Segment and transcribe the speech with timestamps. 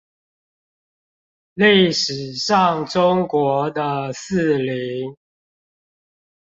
[1.57, 5.15] 歷史上中國的四鄰